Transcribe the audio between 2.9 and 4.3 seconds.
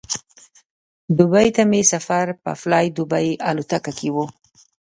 دوبۍ الوتکه کې و.